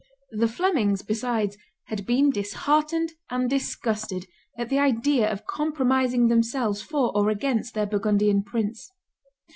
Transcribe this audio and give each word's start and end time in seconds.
The 0.31 0.47
Flemings, 0.47 1.03
besides, 1.03 1.57
had 1.85 2.07
been 2.07 2.31
disheartened 2.31 3.11
and 3.29 3.47
disgusted 3.47 4.25
at 4.57 4.69
the 4.69 4.79
idea 4.79 5.31
of 5.31 5.45
compromising 5.45 6.27
themselves 6.27 6.81
for 6.81 7.15
or 7.15 7.29
against 7.29 7.75
their 7.75 7.85
Burgundian 7.85 8.41
prince. 8.41 8.89